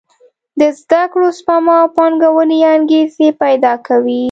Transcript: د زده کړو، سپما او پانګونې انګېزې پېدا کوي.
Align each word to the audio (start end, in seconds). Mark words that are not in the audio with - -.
د 0.59 0.61
زده 0.79 1.03
کړو، 1.11 1.27
سپما 1.39 1.75
او 1.81 1.87
پانګونې 1.97 2.57
انګېزې 2.75 3.27
پېدا 3.41 3.73
کوي. 3.87 4.19